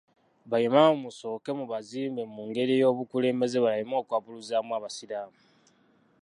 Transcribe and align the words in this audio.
Ba 0.49 0.57
Imam 0.67 0.93
musooke 1.03 1.51
mubazimbe 1.59 2.23
mu 2.33 2.41
ngeri 2.49 2.73
y'obukulembeze, 2.81 3.57
baleme 3.65 3.95
okwabuluzaamu 4.01 4.71
abasiraamu. 4.77 5.39